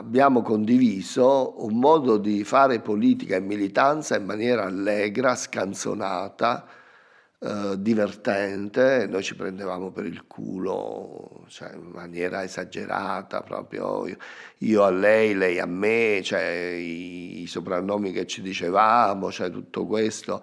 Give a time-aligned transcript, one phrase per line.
[0.00, 6.66] abbiamo condiviso un modo di fare politica e militanza in maniera allegra, scanzonata,
[7.38, 14.16] eh, divertente, noi ci prendevamo per il culo cioè, in maniera esagerata, proprio io,
[14.58, 19.86] io, a lei, lei a me, cioè, i, i soprannomi che ci dicevamo, cioè, tutto
[19.86, 20.42] questo.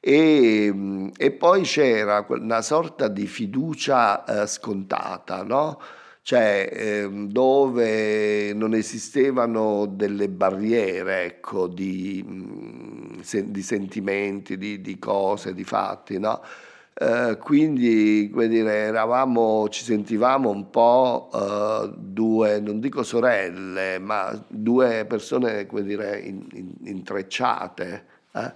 [0.00, 5.80] E, e, poi c'era una sorta di fiducia eh, scontata, no?
[6.26, 15.54] Cioè eh, dove non esistevano delle barriere ecco, di, mm, di, sentimenti, di, di, cose,
[15.54, 16.42] di fatti, no?
[16.94, 25.04] eh, quindi dire, eravamo, ci sentivamo un po' eh, due, non dico sorelle, ma due
[25.06, 28.04] persone dire, in, in, intrecciate.
[28.32, 28.52] Eh.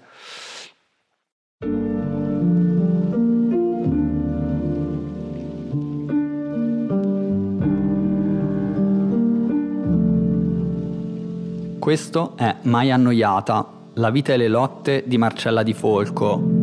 [11.80, 16.59] Questo è Mai annoiata, la vita e le lotte di Marcella Di Folco,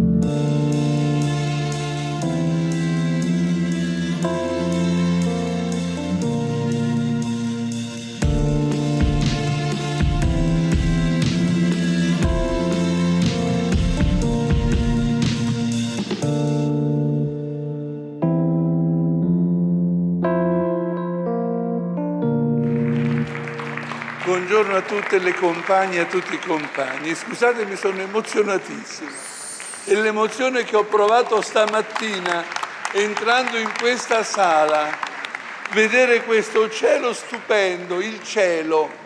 [25.27, 27.13] le compagne e a tutti i compagni.
[27.13, 29.09] Scusatemi, sono emozionatissimo.
[29.83, 32.45] E l'emozione che ho provato stamattina
[32.93, 34.87] entrando in questa sala,
[35.71, 39.05] vedere questo cielo stupendo, il cielo.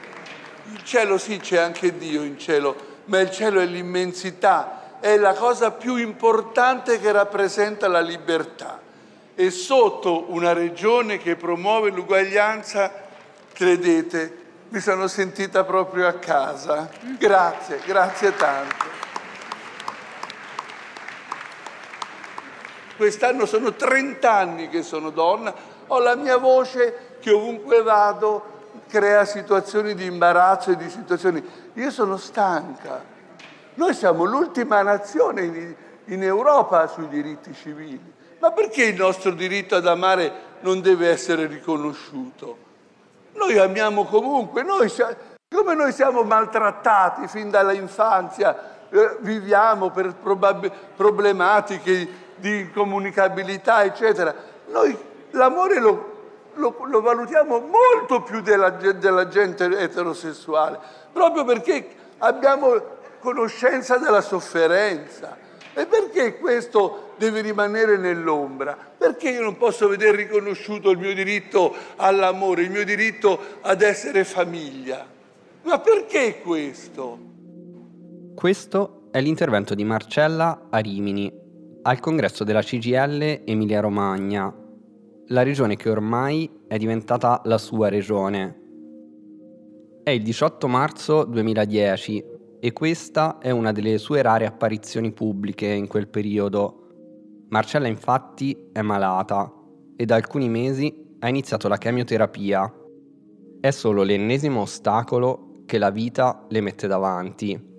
[0.72, 5.34] Il cielo sì, c'è anche Dio in cielo, ma il cielo è l'immensità, è la
[5.34, 8.80] cosa più importante che rappresenta la libertà.
[9.34, 12.92] E sotto una regione che promuove l'uguaglianza,
[13.54, 14.41] credete,
[14.72, 16.90] mi sono sentita proprio a casa.
[17.18, 18.86] Grazie, grazie tanto.
[22.96, 25.54] Quest'anno sono 30 anni che sono donna,
[25.88, 31.44] ho la mia voce che ovunque vado crea situazioni di imbarazzo e di situazioni.
[31.74, 33.04] Io sono stanca.
[33.74, 38.14] Noi siamo l'ultima nazione in, Europa sui diritti civili.
[38.40, 42.70] Ma perché il nostro diritto ad amare non deve essere riconosciuto?
[43.34, 44.92] Noi amiamo comunque, noi,
[45.50, 48.56] come noi siamo maltrattati fin dall'infanzia,
[48.90, 54.34] eh, viviamo per probab- problematiche di incomunicabilità, eccetera.
[54.68, 54.98] Noi
[55.32, 56.12] l'amore lo,
[56.56, 60.80] lo, lo valutiamo molto più della, della gente eterosessuale,
[61.12, 65.38] proprio perché abbiamo conoscenza della sofferenza.
[65.74, 68.78] E perché questo deve rimanere nell'ombra?
[68.98, 74.26] Perché io non posso vedere riconosciuto il mio diritto all'amore, il mio diritto ad essere
[74.26, 75.08] famiglia?
[75.64, 77.18] Ma perché questo?
[78.36, 81.32] Questo è l'intervento di Marcella a Rimini,
[81.84, 84.54] al congresso della CGL Emilia-Romagna,
[85.28, 88.60] la regione che ormai è diventata la sua regione.
[90.04, 92.31] È il 18 marzo 2010
[92.64, 97.48] e questa è una delle sue rare apparizioni pubbliche in quel periodo.
[97.50, 99.52] Marcella infatti è malata
[99.96, 102.72] e da alcuni mesi ha iniziato la chemioterapia.
[103.60, 107.70] È solo l'ennesimo ostacolo che la vita le mette davanti.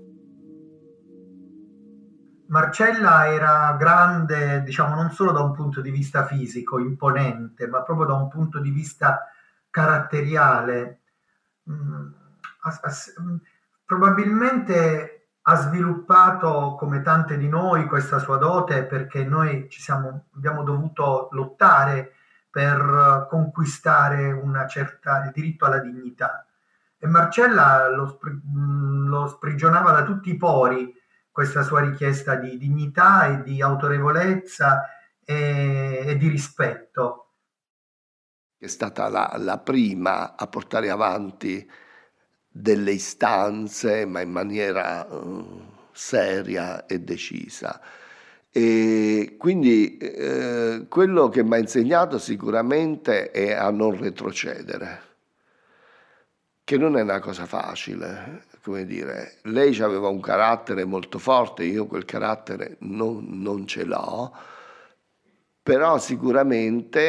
[2.47, 8.07] Marcella era grande, diciamo, non solo da un punto di vista fisico, imponente, ma proprio
[8.07, 9.29] da un punto di vista
[9.71, 11.03] caratteriale.
[11.71, 12.11] Mm,
[13.85, 21.29] probabilmente ha sviluppato come tante di noi questa sua dote perché noi siamo, abbiamo dovuto
[21.33, 22.15] lottare
[22.49, 26.47] per conquistare una certa, il diritto alla dignità.
[26.99, 28.21] E Marcella lo,
[29.07, 30.95] lo sprigionava da tutti i pori
[31.31, 34.85] questa sua richiesta di dignità e di autorevolezza
[35.25, 37.31] e, e di rispetto.
[38.59, 41.69] È stata la, la prima a portare avanti
[42.53, 47.81] delle istanze, ma in maniera uh, seria e decisa.
[48.55, 55.01] E quindi eh, quello che mi ha insegnato sicuramente è a non retrocedere,
[56.63, 59.39] che non è una cosa facile, come dire.
[59.45, 64.37] Lei aveva un carattere molto forte, io quel carattere non, non ce l'ho,
[65.63, 67.01] però sicuramente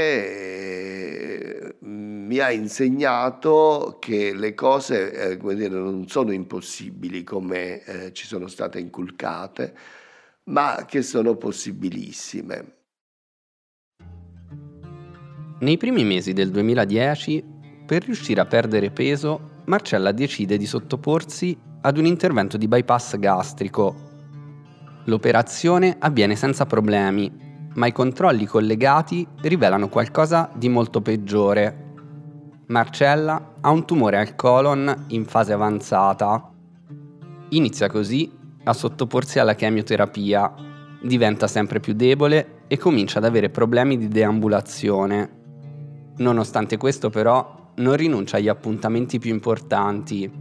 [1.69, 8.27] eh, mi ha insegnato che le cose eh, dire, non sono impossibili come eh, ci
[8.27, 9.75] sono state inculcate,
[10.45, 12.75] ma che sono possibilissime.
[15.59, 17.43] Nei primi mesi del 2010,
[17.85, 24.11] per riuscire a perdere peso, Marcella decide di sottoporsi ad un intervento di bypass gastrico.
[25.05, 27.42] L'operazione avviene senza problemi,
[27.75, 31.91] ma i controlli collegati rivelano qualcosa di molto peggiore.
[32.67, 36.51] Marcella ha un tumore al colon in fase avanzata.
[37.49, 38.31] Inizia così
[38.63, 40.53] a sottoporsi alla chemioterapia,
[41.01, 45.41] diventa sempre più debole e comincia ad avere problemi di deambulazione.
[46.17, 50.31] Nonostante questo però non rinuncia agli appuntamenti più importanti.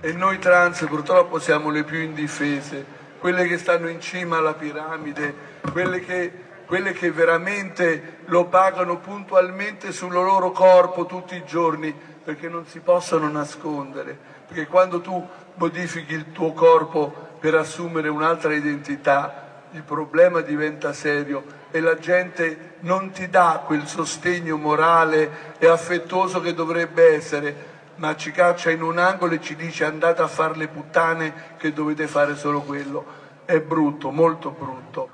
[0.00, 2.84] E noi trans purtroppo siamo le più indifese,
[3.24, 5.34] quelle che stanno in cima alla piramide,
[5.72, 6.30] quelle che,
[6.66, 12.80] quelle che veramente lo pagano puntualmente sul loro corpo tutti i giorni perché non si
[12.80, 14.14] possono nascondere,
[14.46, 21.44] perché quando tu modifichi il tuo corpo per assumere un'altra identità, il problema diventa serio
[21.70, 28.16] e la gente non ti dà quel sostegno morale e affettuoso che dovrebbe essere, ma
[28.16, 32.06] ci caccia in un angolo e ci dice andate a fare le puttane che dovete
[32.06, 33.04] fare solo quello.
[33.44, 35.10] È brutto, molto brutto.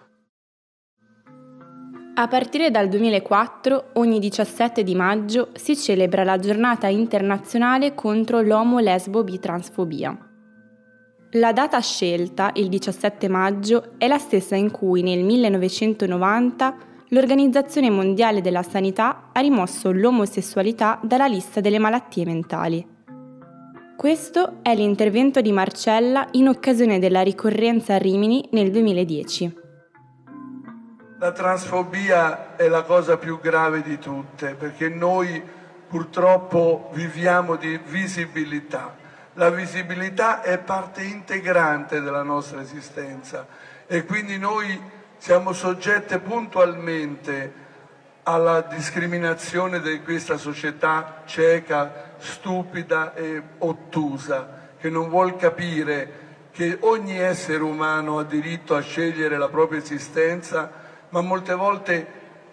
[2.15, 10.29] A partire dal 2004, ogni 17 di maggio si celebra la giornata internazionale contro l'omo-lesbo-bitransfobia.
[11.35, 18.41] La data scelta, il 17 maggio, è la stessa in cui nel 1990 l'Organizzazione Mondiale
[18.41, 22.99] della Sanità ha rimosso l'omosessualità dalla lista delle malattie mentali.
[23.97, 29.59] Questo è l'intervento di Marcella in occasione della ricorrenza a Rimini nel 2010.
[31.19, 35.43] La transfobia è la cosa più grave di tutte perché noi
[35.87, 38.97] purtroppo viviamo di visibilità
[39.35, 43.47] la visibilità è parte integrante della nostra esistenza
[43.87, 44.79] e quindi noi
[45.21, 47.53] siamo soggette puntualmente
[48.23, 57.19] alla discriminazione di questa società cieca, stupida e ottusa, che non vuol capire che ogni
[57.19, 60.73] essere umano ha diritto a scegliere la propria esistenza,
[61.11, 62.07] ma molte volte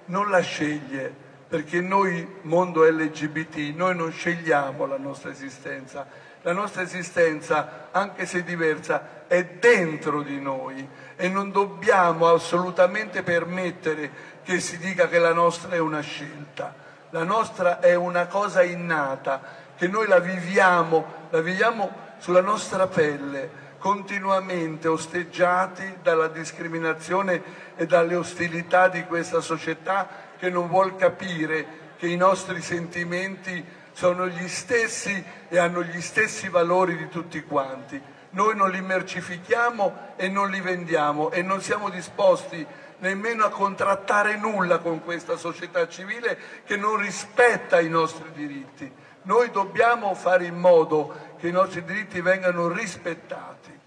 [0.05, 1.13] non la sceglie,
[1.47, 6.05] perché noi, mondo LGBT, noi non scegliamo la nostra esistenza,
[6.47, 14.09] la nostra esistenza, anche se diversa, è dentro di noi e non dobbiamo assolutamente permettere
[14.43, 16.73] che si dica che la nostra è una scelta.
[17.09, 19.41] La nostra è una cosa innata,
[19.75, 27.43] che noi la viviamo, la viviamo sulla nostra pelle, continuamente osteggiati dalla discriminazione
[27.75, 30.07] e dalle ostilità di questa società
[30.37, 33.65] che non vuol capire che i nostri sentimenti
[33.97, 37.99] sono gli stessi e hanno gli stessi valori di tutti quanti.
[38.29, 42.63] Noi non li mercifichiamo e non li vendiamo e non siamo disposti
[42.99, 48.91] nemmeno a contrattare nulla con questa società civile che non rispetta i nostri diritti.
[49.23, 53.79] Noi dobbiamo fare in modo che i nostri diritti vengano rispettati.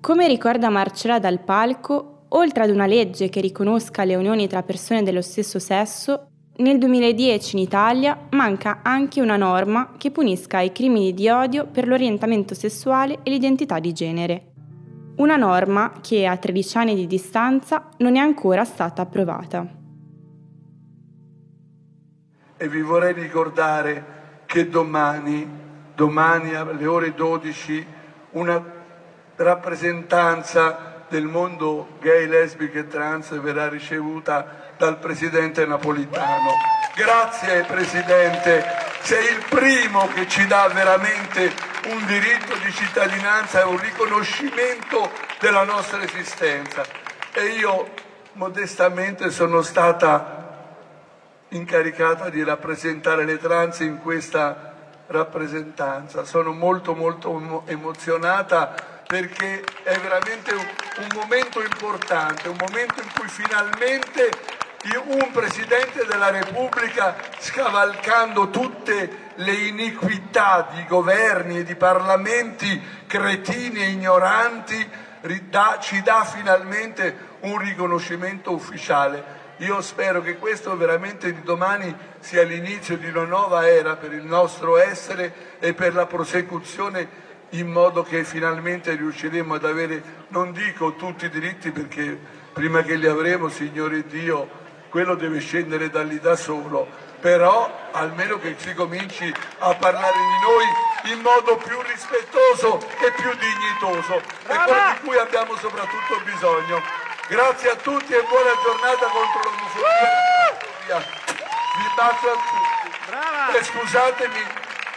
[0.00, 5.02] Come ricorda Marcella dal palco, oltre ad una legge che riconosca le unioni tra persone
[5.02, 6.29] dello stesso sesso,
[6.60, 11.86] nel 2010 in Italia manca anche una norma che punisca i crimini di odio per
[11.86, 14.44] l'orientamento sessuale e l'identità di genere.
[15.16, 19.66] Una norma che a 13 anni di distanza non è ancora stata approvata.
[22.56, 25.48] E vi vorrei ricordare che domani,
[25.94, 27.86] domani alle ore 12,
[28.32, 28.62] una
[29.36, 36.54] rappresentanza del mondo gay, lesbico e trans verrà ricevuta dal Presidente Napolitano.
[36.94, 38.64] Grazie Presidente,
[39.02, 41.52] sei il primo che ci dà veramente
[41.88, 46.82] un diritto di cittadinanza e un riconoscimento della nostra esistenza.
[47.34, 47.90] E io
[48.32, 50.38] modestamente sono stata
[51.48, 54.72] incaricata di rappresentare le trans in questa
[55.08, 56.24] rappresentanza.
[56.24, 58.74] Sono molto molto emozionata
[59.06, 60.66] perché è veramente un,
[61.00, 64.30] un momento importante, un momento in cui finalmente
[64.82, 73.90] un Presidente della Repubblica scavalcando tutte le iniquità di governi e di parlamenti cretini e
[73.90, 74.88] ignoranti
[75.80, 79.38] ci dà finalmente un riconoscimento ufficiale.
[79.58, 84.24] Io spero che questo veramente di domani sia l'inizio di una nuova era per il
[84.24, 90.94] nostro essere e per la prosecuzione in modo che finalmente riusciremo ad avere, non dico
[90.94, 92.18] tutti i diritti perché
[92.54, 96.86] prima che li avremo, Signore Dio, quello deve scendere da lì da solo,
[97.20, 103.30] però almeno che si cominci a parlare di noi in modo più rispettoso e più
[103.32, 106.82] dignitoso, è quello di cui abbiamo soprattutto bisogno.
[107.28, 110.98] Grazie a tutti e buona giornata contro l'omofobia.
[110.98, 112.98] Vi bacio a tutti.
[113.06, 113.56] Brava.
[113.56, 114.42] E scusatemi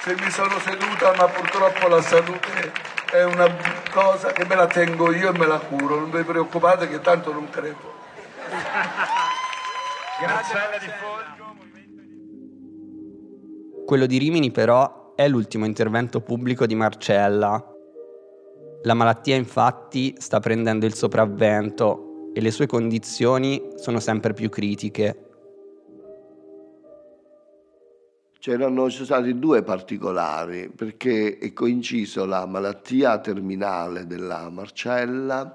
[0.02, 2.72] se mi sono seduta, ma purtroppo la salute
[3.12, 3.48] è una
[3.92, 6.00] cosa che me la tengo io e me la curo.
[6.00, 7.94] Non vi preoccupate che tanto non crepo.
[10.24, 10.88] Grazie di
[13.86, 17.62] Quello di Rimini però è l'ultimo intervento pubblico di Marcella.
[18.84, 25.26] La malattia infatti sta prendendo il sopravvento e le sue condizioni sono sempre più critiche.
[28.40, 35.54] C'erano stati due particolari perché è coinciso la malattia terminale della Marcella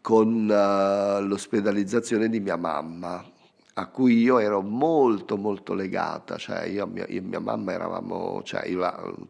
[0.00, 3.24] con uh, l'ospedalizzazione di mia mamma,
[3.74, 8.66] a cui io ero molto molto legata, cioè io, io e mia mamma eravamo, cioè
[8.66, 8.80] io,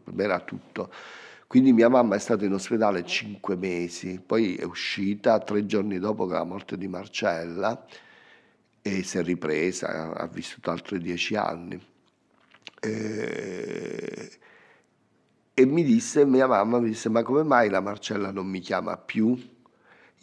[0.03, 0.91] per me era tutto.
[1.47, 6.25] Quindi mia mamma è stata in ospedale cinque mesi, poi è uscita tre giorni dopo
[6.25, 7.85] la morte di Marcella
[8.81, 11.79] e si è ripresa, ha vissuto altri dieci anni.
[12.81, 14.31] E,
[15.53, 18.97] e mi disse, mia mamma mi disse, ma come mai la Marcella non mi chiama
[18.97, 19.37] più?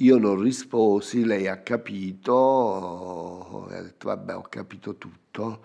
[0.01, 5.61] Io non risposi, lei ha capito, e ha detto vabbè ho capito tutto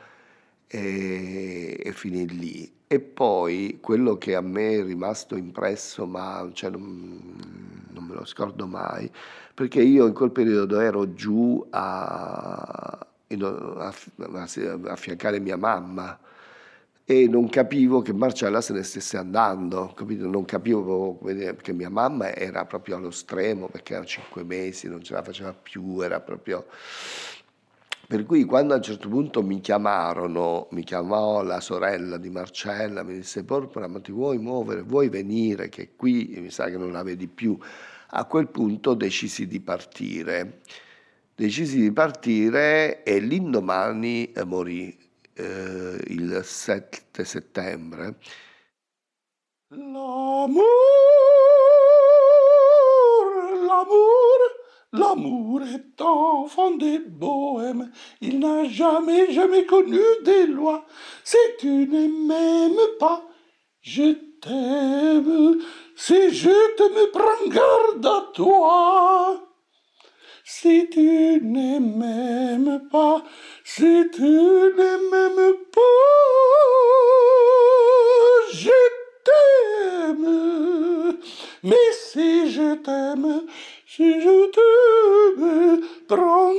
[0.68, 2.70] e, e finì lì.
[2.86, 7.38] E poi quello che a me è rimasto impresso, ma cioè, non,
[7.92, 9.10] non, me lo scordo mai,
[9.54, 13.94] perché io in quel periodo ero giù a, a, a
[14.88, 16.20] affiancare mia mamma
[17.08, 20.28] e non capivo che Marcella se ne stesse andando, capito?
[20.28, 25.14] non capivo perché mia mamma era proprio allo stremo perché era cinque mesi, non ce
[25.14, 26.66] la faceva più, era proprio...
[28.08, 33.02] Per cui quando a un certo punto mi chiamarono, mi chiamò la sorella di Marcella,
[33.02, 36.92] mi disse Porpora ma ti vuoi muovere, vuoi venire che qui mi sa che non
[36.92, 37.58] la vedi più,
[38.10, 40.62] a quel punto decisi di partire.
[41.34, 45.05] Decisi di partire e l'indomani eh, morì
[45.38, 48.14] eh, il 7 settembre.
[49.72, 50.64] L'amour,
[53.68, 54.40] l'amour,
[54.94, 57.92] l'amour est enfant des bohèmes.
[58.22, 60.86] Il n'a jamais, jamais connu des lois.
[61.24, 63.28] Si tu ne m'aimes pas,
[63.82, 65.62] je t'aime.
[65.96, 69.45] Si je t'aime, prends garde à toi.
[70.48, 73.24] Si tu ne m'aimes pas,
[73.64, 75.82] si tu ne m'aimes pas,
[78.54, 78.70] je
[79.26, 81.18] t'aime.
[81.64, 83.42] Mais si je t'aime,
[83.88, 86.54] si je t'aime, prends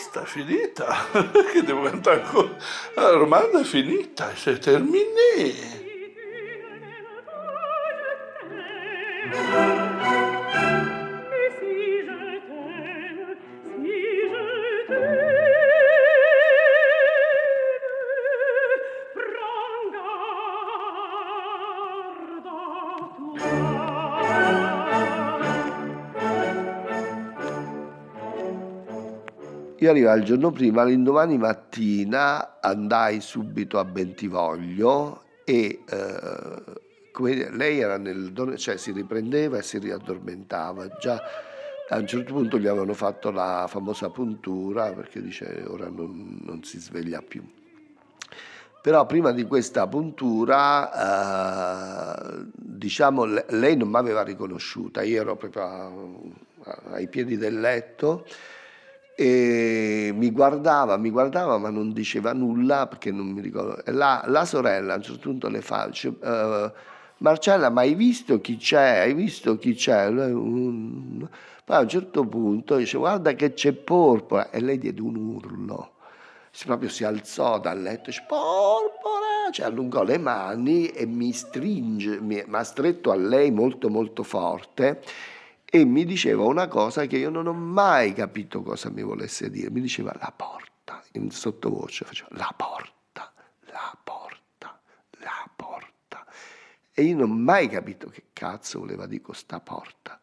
[0.00, 0.86] Basta, finita.
[1.52, 2.56] che devo cantare ancora?
[2.94, 5.78] La romanda è finita, è terminé.
[29.90, 37.98] Io arrivai il giorno prima, l'indomani mattina andai subito a Bentivoglio e eh, lei era
[37.98, 40.86] nel, cioè, si riprendeva e si riaddormentava.
[41.00, 41.20] Già
[41.88, 46.62] a un certo punto gli avevano fatto la famosa puntura perché dice ora non, non
[46.62, 47.42] si sveglia più.
[48.80, 50.92] Però prima di questa puntura,
[52.14, 56.32] eh, diciamo, lei non mi aveva riconosciuta, io ero proprio
[56.92, 58.24] ai piedi del letto
[59.20, 63.82] e mi guardava, mi guardava ma non diceva nulla perché non mi ricordo.
[63.92, 66.72] La, la sorella a un certo punto le fa, uh,
[67.18, 69.00] Marcella ma hai visto chi c'è?
[69.00, 70.10] Hai visto chi c'è?
[70.10, 71.28] Poi
[71.66, 75.90] a un certo punto dice guarda che c'è Porpora e lei diede un urlo.
[76.50, 82.18] Si, proprio si alzò dal letto dice Porpora, cioè allungò le mani e mi stringe,
[82.22, 85.02] mi ha stretto a lei molto molto forte
[85.72, 89.70] e mi diceva una cosa che io non ho mai capito cosa mi volesse dire.
[89.70, 93.32] Mi diceva la porta, in sottovoce faceva la porta,
[93.66, 94.80] la porta,
[95.20, 96.26] la porta.
[96.92, 100.20] E io non ho mai capito che cazzo voleva dire sta porta.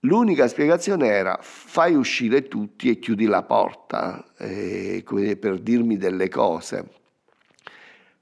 [0.00, 5.04] L'unica spiegazione era fai uscire tutti e chiudi la porta, eh,
[5.40, 7.02] per dirmi delle cose.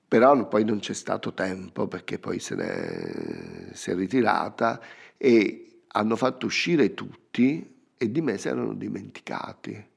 [0.06, 4.78] Però poi non c'è stato tempo perché poi se ne si è ritirata
[5.16, 9.90] e hanno fatto uscire tutti e di me si erano dimenticati.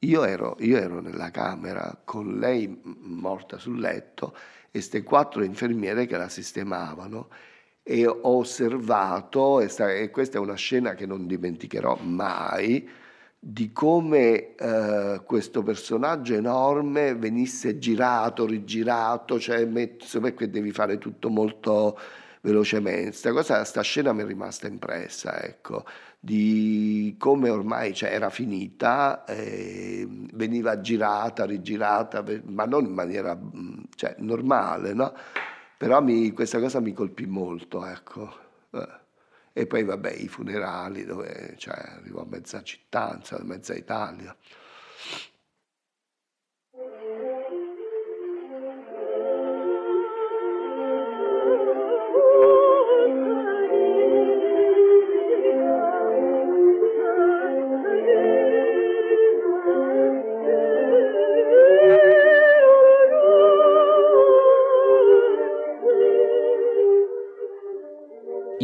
[0.00, 4.34] Io ero, io ero nella camera con lei morta sul letto
[4.66, 7.28] e queste quattro infermiere che la sistemavano
[7.82, 12.88] e ho osservato, e, sta, e questa è una scena che non dimenticherò mai,
[13.38, 21.28] di come eh, questo personaggio enorme venisse girato, rigirato, cioè insomma che devi fare tutto
[21.28, 21.98] molto
[22.46, 23.10] velocemente.
[23.10, 25.84] Questa cosa, sta scena mi è rimasta impressa, ecco,
[26.20, 33.38] di come ormai cioè, era finita, eh, veniva girata, rigirata, ma non in maniera
[33.96, 35.12] cioè, normale, no?
[35.76, 38.32] Però mi, questa cosa mi colpì molto, ecco.
[38.70, 39.04] Eh.
[39.52, 44.34] E poi vabbè i funerali dove cioè, arrivò mezza città, insomma, mezza Italia.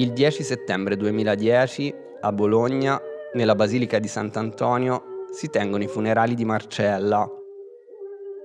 [0.02, 3.00] Il 10 settembre 2010 a Bologna,
[3.34, 7.30] nella Basilica di Sant'Antonio, si tengono i funerali di Marcella.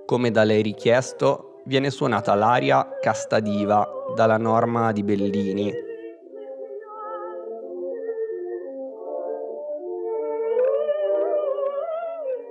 [0.06, 3.84] Come da lei richiesto, viene suonata l'aria Casta Diva
[4.14, 5.72] dalla norma di Bellini.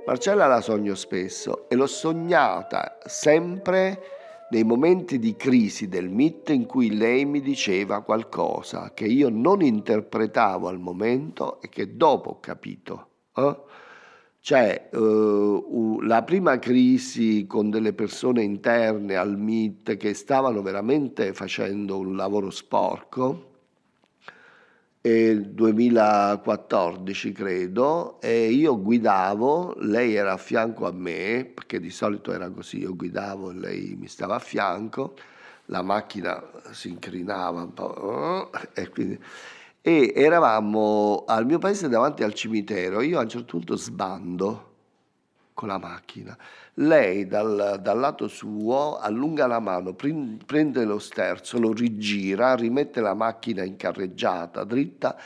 [0.05, 4.01] Marcella la sogno spesso e l'ho sognata sempre
[4.49, 9.61] nei momenti di crisi del MIT in cui lei mi diceva qualcosa che io non
[9.61, 13.07] interpretavo al momento e che dopo ho capito.
[13.35, 13.57] Eh?
[14.39, 21.97] Cioè, uh, la prima crisi con delle persone interne al MIT che stavano veramente facendo
[21.97, 23.56] un lavoro sporco,
[25.53, 32.49] 2014 credo e io guidavo, lei era a fianco a me, perché di solito era
[32.49, 35.15] così, io guidavo e lei mi stava a fianco,
[35.65, 39.19] la macchina si incrinava un po' e, quindi,
[39.81, 44.66] e eravamo al mio paese davanti al cimitero, io a un certo punto sbando
[45.57, 46.37] con la macchina
[46.75, 53.15] lei dal, dal, lato suo allunga la mano, prende lo sterzo, lo rigira, rimette la
[53.15, 55.17] macchina in carreggiata dritta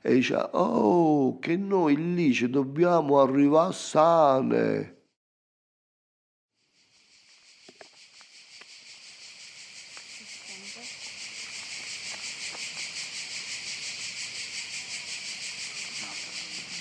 [0.00, 4.99] e dice oh che noi lì ci dobbiamo arrivare sane.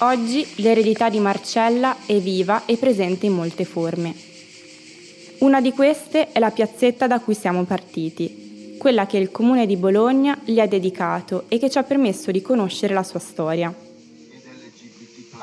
[0.02, 4.16] Oggi l'eredità di Marcella è viva e presente in molte forme.
[5.40, 9.76] Una di queste è la piazzetta da cui siamo partiti, quella che il comune di
[9.76, 13.76] Bologna gli ha dedicato e che ci ha permesso di conoscere la sua storia.
[13.76, 15.34] Ed LGBT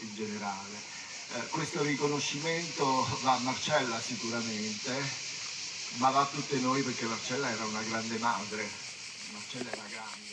[0.00, 0.74] in generale.
[1.34, 4.90] Eh, questo riconoscimento va a Marcella sicuramente,
[5.98, 8.66] ma va a tutte noi perché Marcella era una grande madre.
[9.32, 10.28] Marcella era grande.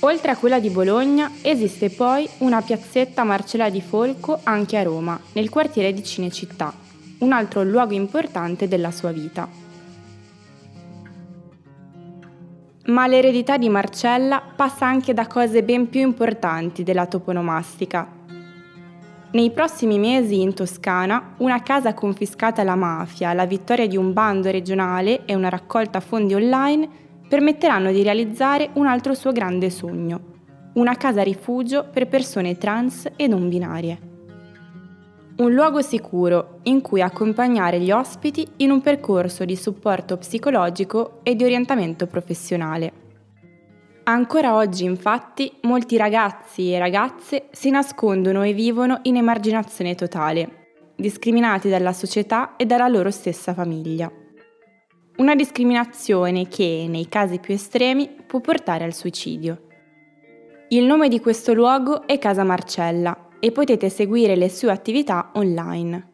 [0.00, 5.18] Oltre a quella di Bologna esiste poi una piazzetta Marcella di Folco anche a Roma,
[5.32, 6.72] nel quartiere di Cinecittà,
[7.20, 9.48] un altro luogo importante della sua vita.
[12.84, 18.06] Ma l'eredità di Marcella passa anche da cose ben più importanti della toponomastica.
[19.32, 24.50] Nei prossimi mesi in Toscana, una casa confiscata alla mafia, la vittoria di un bando
[24.50, 30.34] regionale e una raccolta fondi online permetteranno di realizzare un altro suo grande sogno,
[30.74, 33.98] una casa rifugio per persone trans e non binarie.
[35.38, 41.34] Un luogo sicuro in cui accompagnare gli ospiti in un percorso di supporto psicologico e
[41.34, 43.04] di orientamento professionale.
[44.04, 51.68] Ancora oggi, infatti, molti ragazzi e ragazze si nascondono e vivono in emarginazione totale, discriminati
[51.68, 54.10] dalla società e dalla loro stessa famiglia.
[55.16, 59.62] Una discriminazione che, nei casi più estremi, può portare al suicidio.
[60.68, 66.12] Il nome di questo luogo è Casa Marcella e potete seguire le sue attività online.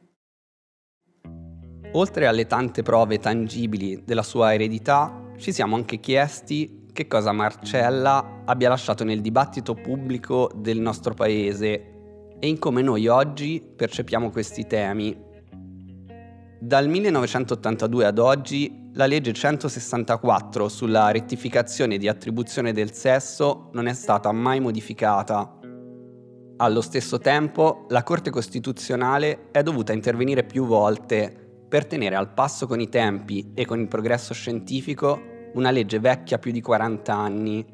[1.94, 8.42] Oltre alle tante prove tangibili della sua eredità, ci siamo anche chiesti che cosa Marcella
[8.44, 14.64] abbia lasciato nel dibattito pubblico del nostro paese e in come noi oggi percepiamo questi
[14.64, 15.30] temi.
[16.60, 23.94] Dal 1982 ad oggi la legge 164 sulla rettificazione di attribuzione del sesso non è
[23.94, 25.58] stata mai modificata.
[26.58, 32.66] Allo stesso tempo, la Corte Costituzionale è dovuta intervenire più volte per tenere al passo
[32.66, 35.20] con i tempi e con il progresso scientifico
[35.54, 37.64] una legge vecchia più di 40 anni.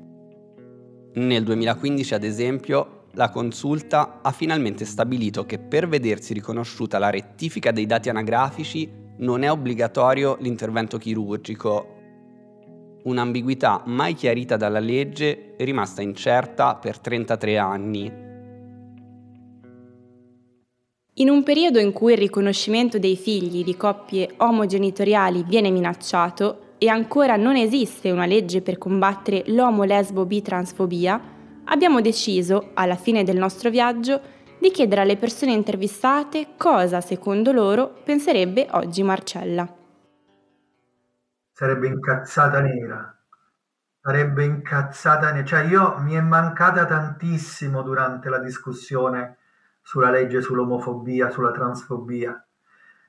[1.14, 7.72] Nel 2015, ad esempio, la consulta ha finalmente stabilito che per vedersi riconosciuta la rettifica
[7.72, 11.94] dei dati anagrafici non è obbligatorio l'intervento chirurgico.
[13.04, 18.12] un'ambiguità mai chiarita dalla legge e rimasta incerta per 33 anni.
[21.14, 26.88] In un periodo in cui il riconoscimento dei figli di coppie omogenitoriali viene minacciato e
[26.88, 31.20] ancora non esiste una legge per combattere l'omo-lesbo-bi-transfobia,
[31.64, 34.20] abbiamo deciso, alla fine del nostro viaggio,
[34.58, 39.66] di chiedere alle persone intervistate cosa, secondo loro, penserebbe oggi Marcella.
[41.52, 43.16] Sarebbe incazzata nera.
[44.00, 45.44] Sarebbe incazzata nera.
[45.44, 49.38] Cioè, io mi è mancata tantissimo durante la discussione
[49.82, 52.44] sulla legge sull'omofobia, sulla transfobia.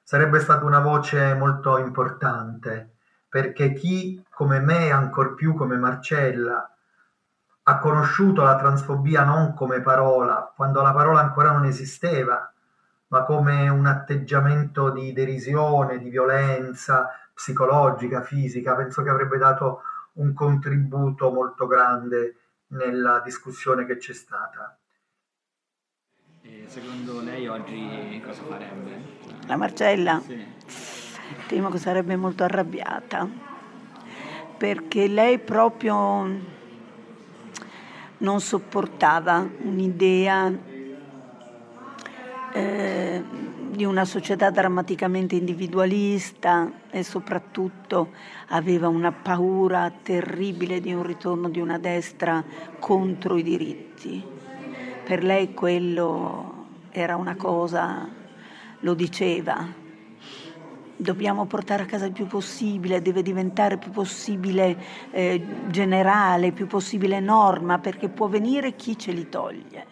[0.02, 2.96] Sarebbe stata una voce molto importante
[3.30, 6.74] perché chi come me, ancor più come Marcella,
[7.70, 12.52] ha conosciuto la transfobia non come parola, quando la parola ancora non esisteva,
[13.10, 20.34] ma come un atteggiamento di derisione, di violenza psicologica, fisica, penso che avrebbe dato un
[20.34, 22.38] contributo molto grande
[22.70, 24.76] nella discussione che c'è stata.
[26.42, 29.18] E secondo lei oggi cosa farebbe?
[29.46, 30.20] La Marcella?
[30.22, 30.44] Sì.
[31.48, 33.28] Temo che sarebbe molto arrabbiata
[34.58, 36.58] perché lei proprio
[38.20, 40.52] non sopportava un'idea
[42.52, 43.24] eh,
[43.72, 48.10] di una società drammaticamente individualista e soprattutto
[48.48, 52.44] aveva una paura terribile di un ritorno di una destra
[52.80, 54.22] contro i diritti.
[55.04, 58.08] Per lei quello era una cosa,
[58.80, 59.79] lo diceva,
[61.00, 64.78] dobbiamo portare a casa il più possibile, deve diventare più possibile
[65.12, 69.88] eh, generale, più possibile norma, perché può venire chi ce li toglie.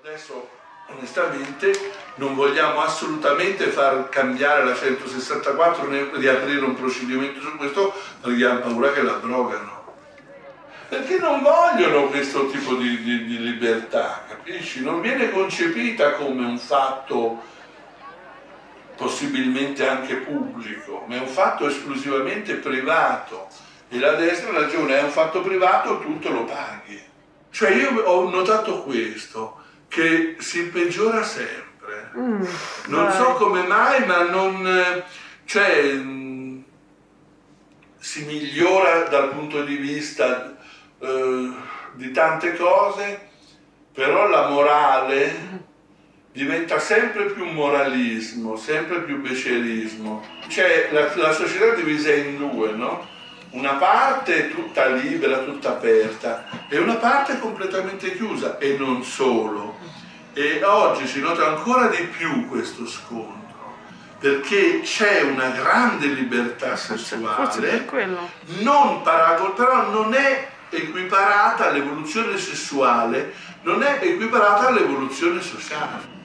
[0.00, 0.48] Adesso
[0.88, 1.72] onestamente
[2.16, 8.60] non vogliamo assolutamente far cambiare la 164 né riaprire un procedimento su questo perché hanno
[8.60, 9.80] paura che l'abrogano.
[10.88, 14.82] Perché non vogliono questo tipo di, di, di libertà, capisci?
[14.82, 17.60] Non viene concepita come un fatto
[19.02, 23.48] possibilmente anche pubblico, ma è un fatto esclusivamente privato.
[23.88, 27.02] E la destra ha ragione, è un fatto privato, tutto lo paghi.
[27.50, 32.12] Cioè io ho notato questo, che si peggiora sempre.
[32.16, 32.44] Mm,
[32.86, 33.16] non vai.
[33.16, 35.04] so come mai, ma non...
[35.44, 36.00] Cioè,
[37.98, 40.56] si migliora dal punto di vista
[40.98, 41.50] eh,
[41.94, 43.28] di tante cose,
[43.92, 45.70] però la morale
[46.32, 50.24] diventa sempre più moralismo, sempre più becerismo.
[50.48, 53.06] Cioè la, la società è divisa in due, no?
[53.50, 59.76] Una parte tutta libera, tutta aperta e una parte completamente chiusa e non solo.
[60.32, 63.40] E oggi si nota ancora di più questo scontro
[64.18, 67.84] perché c'è una grande libertà sessuale,
[68.60, 76.20] non paragol, però non è equiparata all'evoluzione sessuale, non è equiparata all'evoluzione sociale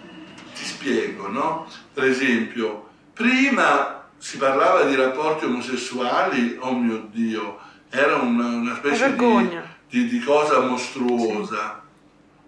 [0.57, 1.67] ti spiego, no?
[1.93, 9.15] Per esempio, prima si parlava di rapporti omosessuali, oh mio Dio, era una, una specie
[9.15, 11.81] di, di, di, cosa mostruosa.
[11.81, 11.85] Sì.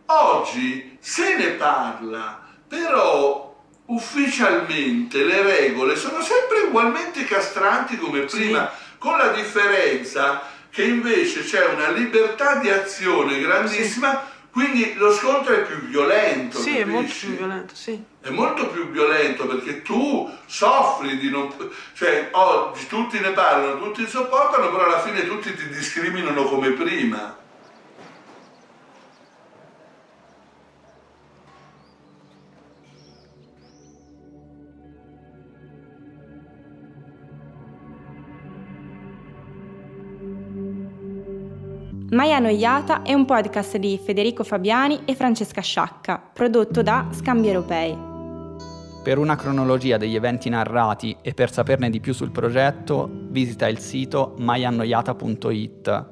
[0.07, 8.97] Oggi se ne parla, però ufficialmente le regole sono sempre ugualmente castranti come prima, sì.
[8.97, 10.41] con la differenza
[10.71, 14.28] che invece c'è una libertà di azione grandissima.
[14.59, 16.59] Quindi lo scontro è più violento.
[16.59, 16.81] Sì, capisci?
[16.81, 18.03] è molto più violento, sì.
[18.19, 21.49] È molto più violento perché tu soffri di non...
[21.93, 27.38] Cioè, oggi tutti ne parlano, tutti sopportano, però alla fine tutti ti discriminano come prima.
[42.19, 47.97] Mai Annoiata è un podcast di Federico Fabiani e Francesca Sciacca, prodotto da Scambi Europei.
[49.01, 53.79] Per una cronologia degli eventi narrati e per saperne di più sul progetto, visita il
[53.79, 56.09] sito maiannoiata.it.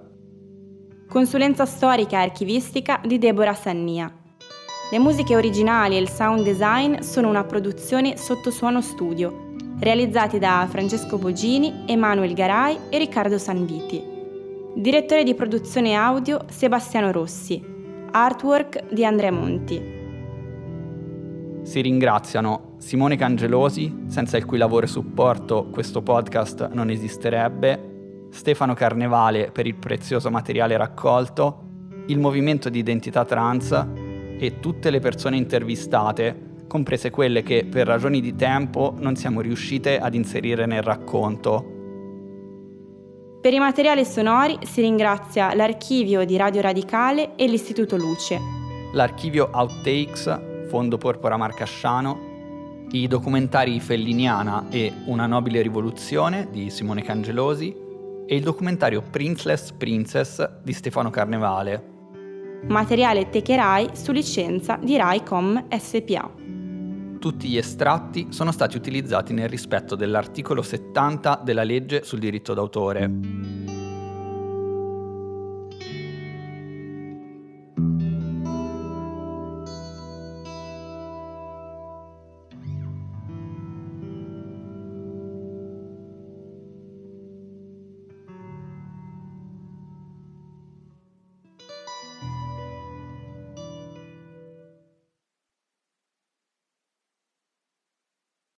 [1.10, 4.10] Consulenza storica e archivistica di Deborah Sannia.
[4.90, 10.66] Le musiche originali e il sound design sono una produzione sotto suono studio, realizzati da
[10.70, 14.16] Francesco Bogini, Emanuel Garai e Riccardo Sanviti.
[14.78, 17.60] Direttore di produzione audio Sebastiano Rossi.
[18.12, 19.82] Artwork di Andrea Monti.
[21.64, 28.76] Si ringraziano Simone Cangelosi, senza il cui lavoro e supporto questo podcast non esisterebbe, Stefano
[28.76, 31.64] Carnevale per il prezioso materiale raccolto,
[32.06, 33.72] il movimento di identità trans
[34.38, 39.98] e tutte le persone intervistate, comprese quelle che per ragioni di tempo non siamo riuscite
[39.98, 41.77] ad inserire nel racconto
[43.40, 48.40] Per i materiali sonori si ringrazia l'archivio di Radio Radicale e l'Istituto Luce.
[48.94, 57.76] L'archivio Outtakes, Fondo Porpora Marcasciano, i documentari Felliniana e Una nobile rivoluzione di Simone Cangelosi
[58.26, 61.96] e il documentario Princeless Princess di Stefano Carnevale.
[62.68, 66.57] Materiale Techerai su licenza di Raicom SPA.
[67.28, 73.67] Tutti gli estratti sono stati utilizzati nel rispetto dell'articolo 70 della legge sul diritto d'autore.